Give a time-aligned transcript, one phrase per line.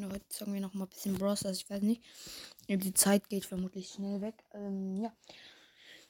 [0.00, 0.14] Freunde.
[0.14, 1.42] Heute zocken wir noch mal ein bisschen Bros.
[1.42, 2.02] Ich weiß nicht.
[2.68, 4.44] Die Zeit geht vermutlich schnell weg.
[4.52, 5.12] Ähm, ja.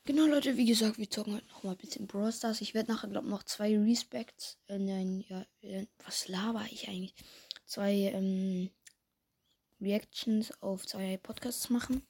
[0.05, 2.61] Genau, Leute, wie gesagt, wir zocken heute noch mal ein bisschen Brawl Stars.
[2.61, 4.59] Ich werde nachher, glaube ich, noch zwei Respects.
[4.67, 7.15] Äh, nein, ja, äh, was laber ich eigentlich?
[7.67, 8.71] Zwei ähm,
[9.81, 12.03] Reactions auf zwei Podcasts machen.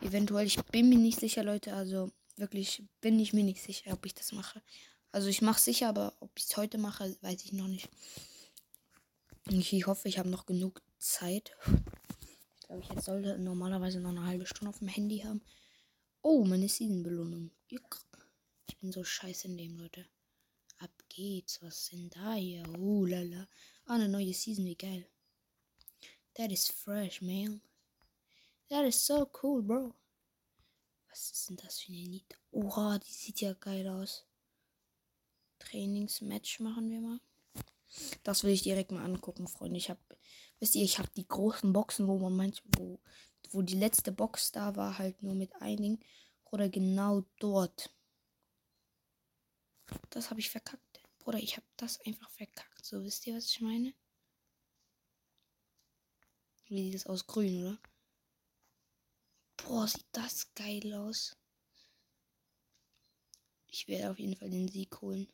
[0.00, 1.74] Eventuell, ich bin mir nicht sicher, Leute.
[1.74, 4.62] Also wirklich bin ich mir nicht sicher, ob ich das mache.
[5.10, 7.88] Also ich mache sicher, aber ob ich es heute mache, weiß ich noch nicht.
[9.48, 11.52] Ich hoffe, ich habe noch genug Zeit.
[12.54, 15.42] Ich glaube, ich jetzt sollte normalerweise noch eine halbe Stunde auf dem Handy haben.
[16.22, 17.50] Oh, meine Season-Belohnung.
[17.68, 20.06] Ich bin so scheiße in dem, Leute.
[20.78, 21.60] Ab geht's.
[21.62, 22.62] Was sind da hier?
[22.78, 23.48] Oh, lala.
[23.86, 25.06] Ah, eine neue Season, wie geil.
[26.34, 27.60] That is fresh, man.
[28.68, 29.94] That is so cool, bro.
[31.10, 32.38] Was ist denn das für eine Lied?
[32.52, 34.24] Oha, die sieht ja geil aus.
[35.58, 37.20] Trainingsmatch machen wir mal.
[38.22, 39.78] Das will ich direkt mal angucken, Freunde.
[39.78, 40.00] Ich habe,
[40.58, 43.00] wisst ihr, ich habe die großen Boxen, wo man manchmal, wo
[43.50, 46.00] wo die letzte Box da war, halt nur mit einigen.
[46.44, 47.94] Oder genau dort.
[50.10, 51.02] Das habe ich verkackt.
[51.18, 52.84] Bruder, ich habe das einfach verkackt.
[52.84, 53.94] So, wisst ihr, was ich meine?
[56.66, 57.26] Wie sieht das aus?
[57.26, 57.78] Grün, oder?
[59.58, 61.36] Boah, sieht das geil aus.
[63.66, 65.28] Ich werde auf jeden Fall den Sieg holen.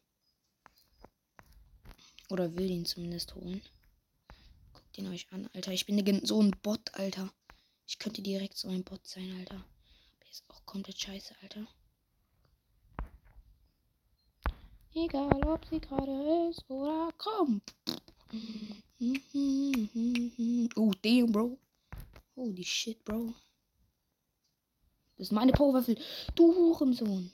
[2.29, 3.63] Oder will ihn zumindest holen.
[4.73, 5.73] Guckt ihn euch an, Alter.
[5.73, 7.33] Ich bin so ein Bot, Alter.
[7.87, 9.57] Ich könnte direkt so ein Bot sein, Alter.
[9.57, 11.67] Aber ist auch komplett scheiße, Alter.
[14.95, 17.75] Egal, ob sie gerade ist oder kommt.
[20.77, 21.57] Oh, damn, Bro.
[22.35, 23.33] Holy shit, Bro.
[25.17, 25.97] Das ist meine Powerwaffel.
[26.35, 27.31] Du Hurensohn.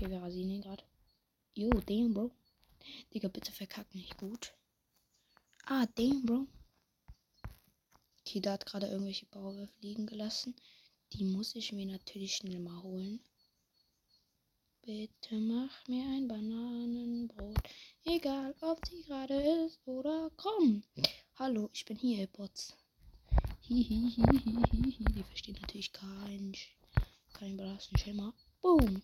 [0.00, 0.84] Okay, wir rasieren ihn gerade.
[1.54, 2.30] Yo, damn, Bro.
[3.12, 4.54] Digga, bitte verkack nicht gut.
[5.66, 6.46] Ah, damn, Bro.
[8.24, 10.54] Kida hat gerade irgendwelche Bauer liegen gelassen.
[11.14, 13.18] Die muss ich mir natürlich schnell mal holen.
[14.82, 17.58] Bitte mach mir ein Bananenbrot.
[18.04, 19.34] Egal, ob sie gerade
[19.66, 20.84] ist oder komm.
[21.34, 22.76] Hallo, ich bin hier, Bots.
[23.62, 24.94] Hihihihihi.
[25.16, 26.52] Die verstehen natürlich kein,
[27.32, 28.32] kein blassen Schimmer.
[28.62, 29.02] Boom.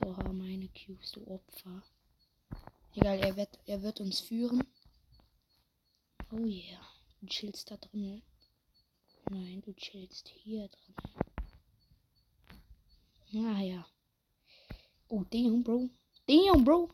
[0.00, 1.82] So meine Cubes, du Opfer.
[2.94, 4.62] Egal, er wird, er wird uns führen.
[6.30, 6.80] Oh yeah.
[7.20, 8.22] Du chillst da drin.
[9.30, 10.94] Nein, du chillst hier drin.
[13.32, 13.86] Naja.
[15.08, 15.90] Oh, damn, Bro.
[16.26, 16.90] Damn, Bro.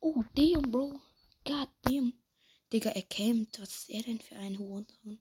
[0.00, 1.00] Oh, damn, Bro.
[1.44, 2.14] God damn.
[2.72, 3.60] Digga, er campt.
[3.60, 5.20] Was ist er denn für ein Hurensohn?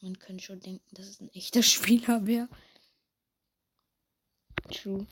[0.00, 2.48] Man könnte schon denken, dass es ein echter Spieler wäre.
[4.70, 5.06] True.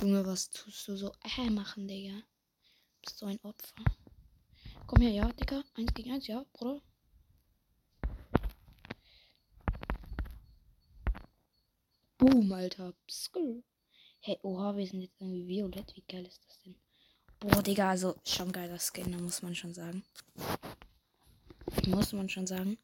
[0.00, 2.22] Junge, was tust du so äh machen, Digga?
[3.02, 3.84] Bist so ein Opfer.
[4.86, 5.62] Komm her, ja, Digga.
[5.74, 6.82] Eins gegen eins, ja, Bruder.
[12.18, 12.94] Boom, Alter.
[13.06, 13.62] Pskl.
[14.20, 15.94] Hey, oha, wir sind jetzt irgendwie violett.
[15.94, 16.76] Wie geil ist das denn?
[17.38, 20.04] Boah, Digga, also schon geiler Skin, da muss man schon sagen.
[21.86, 22.78] Muss man schon sagen.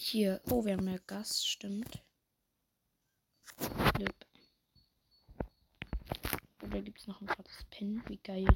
[0.00, 2.02] Hier, oh, wir haben mehr Gas, stimmt.
[3.98, 4.14] Lüb.
[6.62, 8.02] Oder gibt es noch ein gratis Pin?
[8.06, 8.46] Wie geil.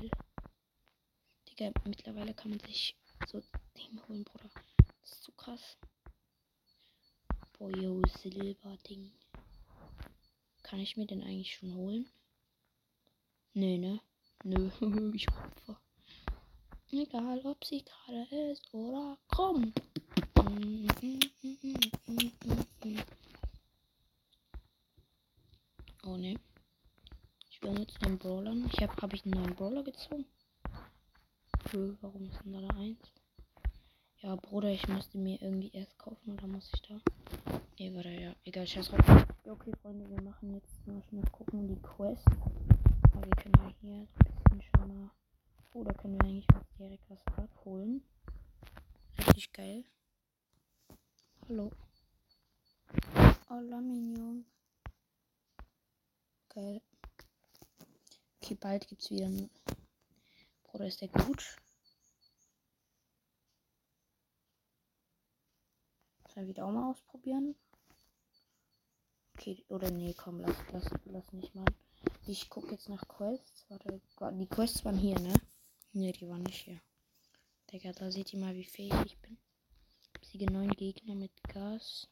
[1.49, 3.43] Digga, mittlerweile kann man sich so
[3.77, 4.51] Ding holen, Bruder.
[5.01, 5.77] Das ist zu krass.
[7.59, 9.13] Boah, yo, Silber-Ding.
[10.63, 12.09] Kann ich mir den eigentlich schon holen?
[13.53, 14.01] Nö, ne?
[14.45, 14.71] Nö,
[15.13, 15.81] ich opfer.
[16.93, 19.75] Egal, ob sie gerade ist oder komm.
[26.05, 26.37] Oh ne
[27.63, 28.69] benutze den Brawlern.
[28.73, 30.27] Ich habe hab ich einen neuen Brawler gezogen.
[31.71, 32.99] Hm, warum ist denn da eins?
[34.21, 36.95] Ja, Bruder, ich müsste mir irgendwie erst kaufen oder muss ich da?
[37.79, 38.35] Ne, warte, ja.
[38.45, 39.07] Egal, scheiß drauf.
[39.45, 42.27] Ja, okay, Freunde, wir machen jetzt mal schnell gucken die Quest.
[43.13, 45.11] Aber wir können ja hier ein bisschen schon mal.
[45.73, 48.03] Oh, da können wir eigentlich was direkt was abholen.
[49.19, 49.85] Richtig geil.
[51.53, 51.71] Hallo.
[53.51, 54.47] Hola, Minion.
[56.49, 56.81] Geil.
[58.41, 59.51] Okay, bald gibt es wieder einen.
[60.63, 61.59] Bruder, ist der gut?
[66.33, 67.55] Sollen wir wieder auch mal ausprobieren?
[69.35, 71.67] Okay, oder nee, komm, lass, lass, lass nicht mal.
[72.27, 73.67] Ich gucke jetzt nach Quests.
[73.69, 74.01] Warte,
[74.39, 75.35] die Quests waren hier, ne?
[75.93, 76.81] Ne, die waren nicht hier.
[77.71, 79.37] Digga, da seht ihr mal, wie fähig ich bin.
[80.33, 82.09] Besiege neun Gegner mit Gas.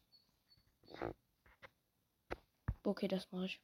[2.83, 3.61] Okay, das mache ich.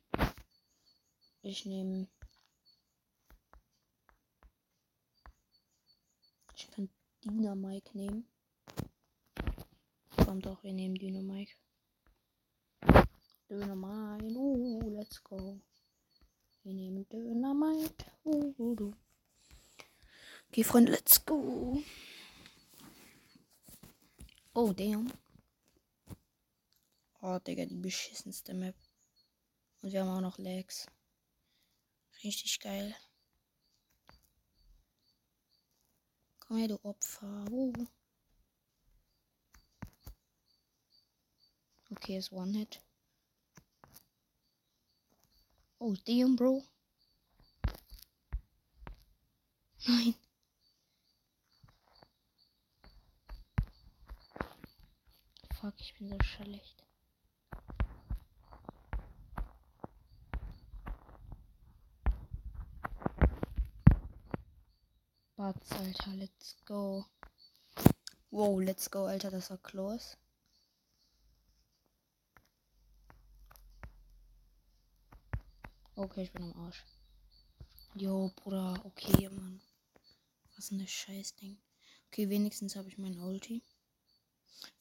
[1.42, 2.08] Ich nehme.
[6.54, 6.88] Ich kann
[7.22, 8.26] Dynamike nehmen.
[10.24, 11.52] Kommt doch, wir nehmen Dynamike.
[13.50, 15.60] Dynamite, uh, let's go.
[16.62, 18.06] Wir nehmen Dynamite.
[18.24, 18.94] Uh, uh, uh.
[20.48, 21.82] Okay, Freunde, let's go.
[24.58, 25.12] Oh, damn.
[27.20, 28.74] Oh, Digga, die beschissenste Map.
[29.82, 30.86] Und wir haben auch noch Lags.
[32.24, 32.96] Richtig geil.
[36.40, 37.44] Komm her, du Opfer.
[37.50, 37.86] Uh.
[41.90, 42.80] Okay, ist One-Hit.
[45.78, 46.64] Oh, damn, Bro.
[49.86, 50.14] Nein.
[56.16, 56.84] So schlecht.
[65.36, 67.04] Batz, Alter, let's go.
[68.30, 70.16] Wow, let's go, Alter, das war close.
[75.96, 76.82] Okay, ich bin am Arsch.
[77.94, 79.60] Jo, Bruder, okay, Mann.
[80.54, 81.58] Was ein Scheißding.
[82.06, 83.62] Okay, wenigstens habe ich mein Ulti.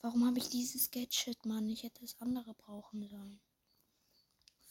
[0.01, 1.68] Warum habe ich dieses Gadget, Mann?
[1.69, 3.39] Ich hätte das andere brauchen sollen.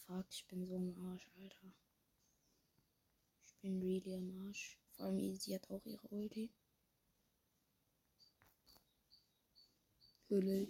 [0.06, 1.73] Fuck, ich bin so am Arsch, Alter.
[3.47, 4.79] Ich bin really am Arsch.
[4.91, 6.53] Vor allem Easy hat auch ihre Ulti.
[10.29, 10.69] Hülle.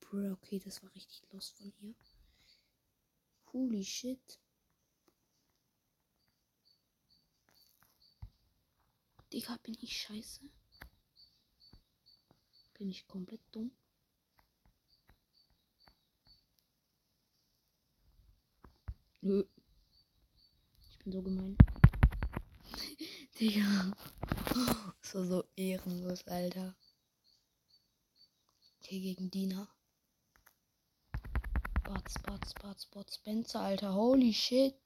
[0.00, 1.94] Bro, okay, das war richtig los von ihr.
[3.52, 4.40] Holy shit.
[9.32, 10.48] Digga, bin ich scheiße?
[12.78, 13.72] Bin ich komplett dumm?
[19.20, 19.44] Nö.
[20.90, 21.56] Ich bin so gemein.
[23.40, 23.92] Digga.
[25.02, 26.76] Das war so ehrenlos, Alter.
[28.80, 29.68] Okay, gegen Dina.
[31.82, 33.92] Bots, Bots, Bots, Bots, Spencer, Alter.
[33.92, 34.76] Holy shit.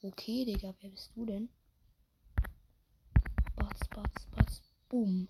[0.00, 1.50] Okay, Digga, wer bist du denn?
[3.54, 4.62] Bots, Bots, Bots.
[4.88, 5.28] Boom.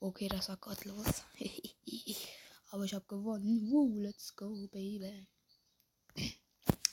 [0.00, 1.24] Okay, das war gottlos.
[2.70, 3.70] Aber ich habe gewonnen.
[3.70, 5.26] Woo, let's go, baby.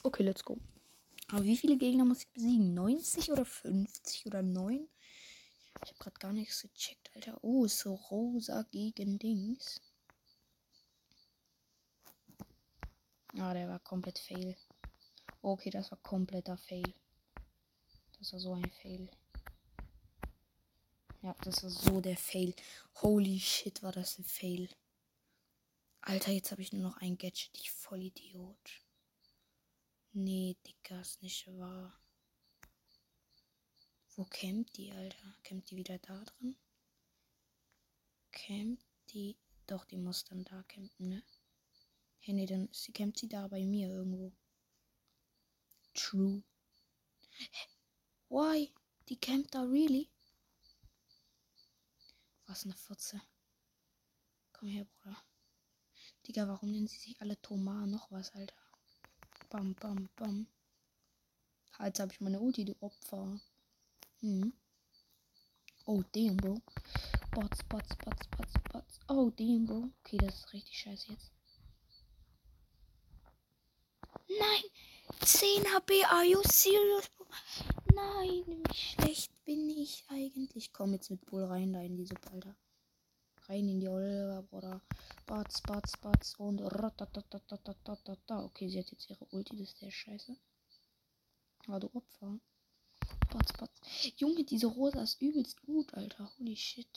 [0.03, 0.57] Okay, let's go.
[1.29, 2.73] Aber wie viele Gegner muss ich besiegen?
[2.73, 4.87] 90 oder 50 oder 9?
[5.83, 7.37] Ich habe gerade gar nichts gecheckt, Alter.
[7.43, 9.79] Oh, so rosa gegen Dings.
[13.37, 14.57] Ah, der war komplett fail.
[15.41, 16.93] Okay, das war kompletter Fail.
[18.19, 19.09] Das war so ein Fail.
[21.27, 22.55] Ja, das war so der Fail.
[23.01, 24.69] Holy shit, war das ein Fail.
[25.99, 27.51] Alter, jetzt habe ich nur noch ein Gadget.
[27.53, 28.85] Ich voll Idiot.
[30.13, 31.99] Nee, Dicker, ist nicht wahr.
[34.15, 35.35] Wo campt die, Alter?
[35.43, 36.55] Campt die wieder da drin?
[38.31, 39.35] Campt die.
[39.65, 41.23] Doch, die muss dann da campen, ne?
[42.21, 44.31] Hey, nee, dann sie campt sie da bei mir irgendwo.
[45.93, 46.41] True.
[48.29, 48.71] Why?
[49.09, 50.09] Die campt da really?
[52.47, 53.21] Was eine Fotze.
[54.53, 55.21] Komm her, Bruder.
[56.25, 58.55] Digga, warum nennen sie sich alle Thomas noch was, Alter?
[59.49, 60.47] Bam, bam, bam.
[61.79, 63.39] Jetzt habe ich meine Ulti, du Opfer.
[64.21, 64.53] Hm.
[65.85, 66.61] Oh, damn, Bro.
[67.31, 68.99] Bots, Bots, Bots, Bots, Bots.
[69.09, 69.89] Oh, damn, Bro.
[70.03, 71.31] Okay, das ist richtig scheiße jetzt.
[74.27, 74.63] Nein!
[75.21, 77.27] 10 HP, are you serious, Bro?
[77.93, 79.36] Nein, wie schlecht
[80.57, 80.73] eigentlich?
[80.73, 82.55] Komm jetzt mit Bull rein da in die Suppe, Alter.
[83.47, 84.81] Rein in die Olga, Bruder.
[85.25, 88.43] Batz, Batz, Batz und ratatatatatatatata.
[88.43, 90.35] Okay, sie hat jetzt ihre Ulti, das ist der Scheiße.
[91.67, 92.39] Aber du Opfer.
[93.31, 93.79] Batz, Batz.
[94.17, 96.31] Junge, diese Rosa ist übelst gut, Alter.
[96.39, 96.87] Holy shit.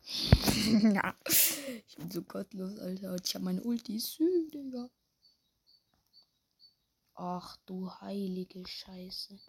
[0.95, 1.15] ja.
[2.05, 3.13] Ich bin so gottlos, Alter.
[3.13, 3.99] Und ich habe meine Ulti.
[3.99, 4.91] Sü, Digga.
[7.15, 9.41] Ach du heilige Scheiße.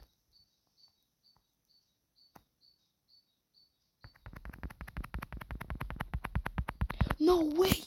[7.19, 7.83] No way!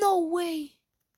[0.00, 0.72] No way!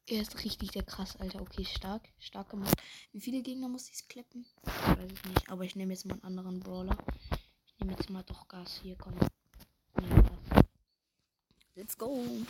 [0.06, 1.40] Er ist richtig der krass, Alter.
[1.40, 2.06] Okay, stark.
[2.18, 2.76] Stark gemacht.
[3.12, 4.44] Wie viele Gegner muss ich kleppen?
[4.66, 5.50] Ich weiß es nicht.
[5.50, 6.98] Aber ich nehme jetzt mal einen anderen Brawler.
[7.64, 8.80] Ich nehme jetzt mal doch Gas.
[8.82, 9.14] Hier, komm.
[11.76, 12.44] Let's go.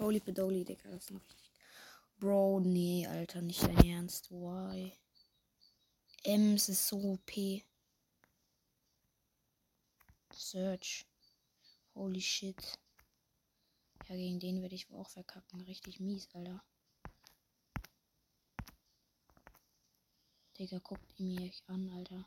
[0.00, 0.90] Holy Pedoli, Digga.
[0.90, 1.50] Das ist noch richtig.
[2.18, 4.30] Bro, nee, Alter, nicht dein Ernst.
[4.30, 4.92] Why?
[6.24, 7.30] Ems ist so OP.
[10.32, 11.06] Search.
[11.94, 12.78] Holy shit.
[14.08, 15.60] Ja, gegen den werde ich auch verkacken.
[15.62, 16.64] Richtig mies, Alter.
[20.58, 22.26] Digga, guckt ihn mir an, Alter.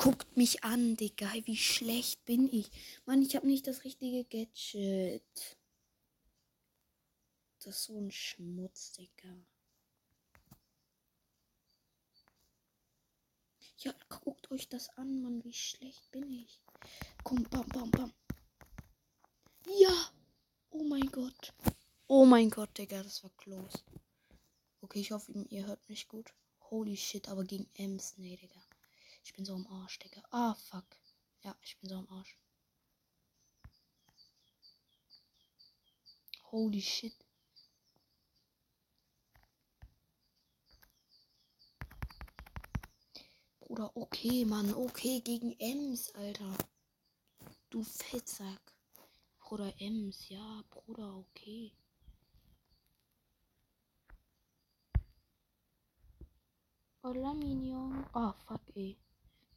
[0.00, 1.30] Guckt mich an, Digga.
[1.44, 2.70] Wie schlecht bin ich.
[3.04, 5.58] Mann, ich habe nicht das richtige Gadget.
[7.58, 9.36] Das ist so ein Schmutz, Digga.
[13.80, 15.44] Ja, guckt euch das an, Mann.
[15.44, 16.62] Wie schlecht bin ich.
[17.22, 18.14] Komm, bam, bam, bam.
[19.66, 20.12] Ja!
[20.70, 21.52] Oh mein Gott.
[22.06, 23.84] Oh mein Gott, Digga, das war close.
[24.80, 26.32] Okay, ich hoffe, ihr hört mich gut.
[26.70, 28.62] Holy shit, aber gegen Ems, nee, Digga.
[29.22, 30.22] Ich bin so am Arsch, Digga.
[30.30, 30.84] Ah, fuck.
[31.42, 32.36] Ja, ich bin so am Arsch.
[36.50, 37.14] Holy shit.
[43.60, 44.74] Bruder, okay, Mann.
[44.74, 46.56] Okay, gegen Ems, Alter.
[47.70, 48.74] Du Fettsack.
[49.38, 51.72] Bruder Ems, ja, Bruder, okay.
[57.02, 58.04] Hola, Minion.
[58.12, 58.96] Ah, fuck, ey.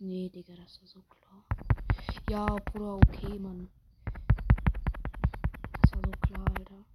[0.06, 1.46] Nee, Digga, das war so klar.
[2.30, 3.70] Ja, Bruder, okay, Mann.
[5.82, 6.86] Das war so klar, Alter.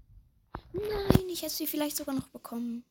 [0.74, 2.84] Nein, ich hätte sie vielleicht sogar noch bekommen.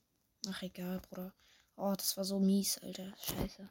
[0.50, 1.36] Ach, egal, Bruder.
[1.76, 3.14] Oh, das war so mies, Alter.
[3.22, 3.70] Scheiße.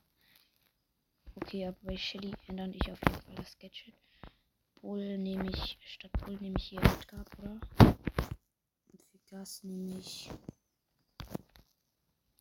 [1.35, 3.95] Okay, aber bei Shelly ändern ich auf jeden Fall das Gadget.
[4.81, 7.59] Bull nehme ich, statt Bull nehme ich hier Edgar, Bruder.
[7.81, 10.31] Und für Gas nehme ich.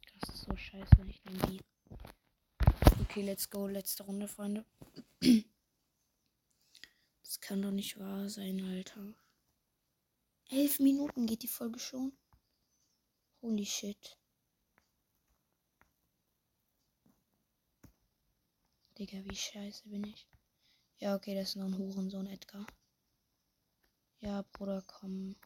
[0.06, 1.75] Gas ist so scheiße, ich nehme die.
[3.16, 3.66] Okay, let's go.
[3.66, 4.66] Letzte Runde, Freunde.
[7.22, 9.14] Das kann doch nicht wahr sein, Alter.
[10.50, 12.12] Elf Minuten geht die Folge schon.
[13.42, 14.18] Holy shit.
[18.98, 20.28] Digga, wie scheiße bin ich.
[20.98, 22.68] Ja, okay, das ist noch ein Hurensohn, Edgar.
[24.20, 25.38] Ja, Bruder, komm.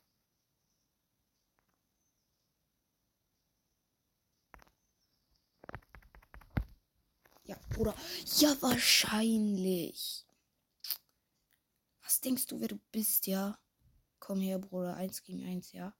[7.50, 7.96] Ja, Bruder.
[8.38, 10.24] Ja, wahrscheinlich.
[12.04, 13.58] Was denkst du, wer du bist, ja?
[14.20, 14.94] Komm her, Bruder.
[14.96, 15.98] Eins gegen eins, ja?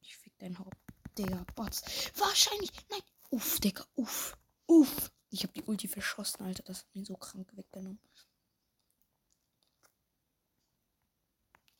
[0.00, 0.76] Ich fick dein Haupt.
[1.16, 2.10] Digga, Bots.
[2.16, 2.72] Wahrscheinlich.
[2.90, 3.02] Nein.
[3.30, 3.86] Uff, Digga.
[3.94, 4.36] Uff.
[4.66, 5.12] Uff.
[5.30, 6.64] Ich hab die Ulti verschossen, Alter.
[6.64, 8.00] Das hat mir so krank weggenommen.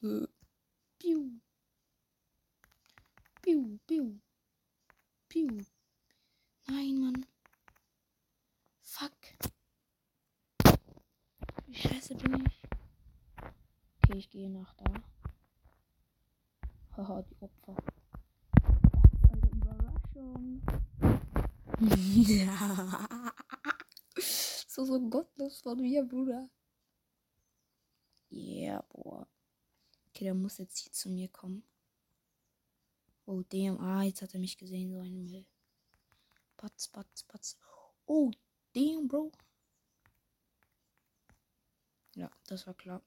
[0.05, 0.29] Äh.
[1.01, 1.41] Piu.
[3.43, 4.21] Piu, piu.
[5.35, 5.49] Piu.
[6.69, 7.27] Nein, Mann.
[8.83, 9.11] Fuck.
[11.67, 12.63] Wie scheiße bin ich?
[13.97, 14.95] Okay, ich gehe nach da.
[16.97, 17.75] Haha, die Opfer.
[19.33, 20.63] Alter, Überraschung.
[21.81, 23.09] ja.
[24.69, 26.49] So, so gottlos von mir, Bruder.
[28.31, 29.27] Yeah, boah.
[30.09, 31.65] Okay, der muss jetzt hier zu mir kommen.
[33.27, 33.81] Oh, damn.
[33.81, 35.47] Ah, jetzt hat er mich gesehen, so ein Müll.
[36.57, 37.57] Patz, patz, patz.
[38.07, 38.31] Oh,
[38.75, 39.33] damn, Bro.
[42.15, 43.03] Ja, das war klar.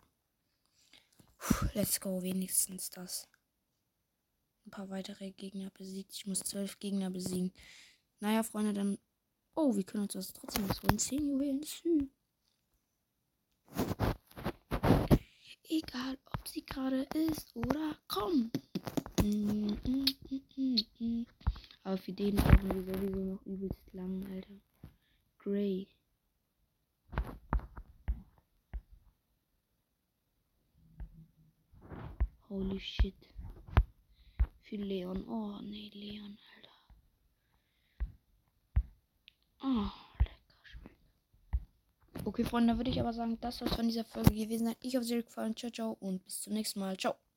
[1.38, 3.28] Puh, let's go, wenigstens das.
[4.66, 6.14] Ein paar weitere Gegner besiegt.
[6.14, 7.54] Ich muss zwölf Gegner besiegen.
[8.20, 8.98] Naja, Freunde, dann.
[9.56, 11.00] Oh, wir können uns das trotzdem noch holen.
[11.00, 12.12] 10 Juwelen Süd.
[15.70, 18.52] Egal, ob sie gerade ist oder komm.
[21.84, 24.60] Aber für den brauchen wir sowieso noch übelst lang, Alter.
[25.38, 25.88] Gray.
[32.50, 33.16] Holy shit.
[34.62, 35.28] Für Leon.
[35.28, 36.72] Oh, nee, Leon, Alter.
[39.62, 40.98] Oh, lecker schmeckt.
[42.26, 44.76] Okay, Freunde, würde ich aber sagen, das soll es von dieser Folge gewesen sein.
[44.82, 45.56] Ich hoffe, es hat euch gefallen.
[45.56, 46.98] Ciao, ciao und bis zum nächsten Mal.
[46.98, 47.18] Ciao.